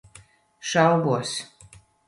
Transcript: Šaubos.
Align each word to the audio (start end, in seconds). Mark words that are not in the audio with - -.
Šaubos. 0.69 1.37